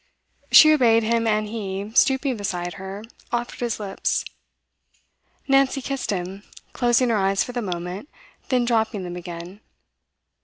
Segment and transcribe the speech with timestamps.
[0.51, 4.25] She obeyed him, and he, stooping beside her, offered his lips.
[5.47, 6.41] Nancy kissed him,
[6.73, 8.09] closing her eyes for the moment,
[8.49, 9.61] then dropping them again.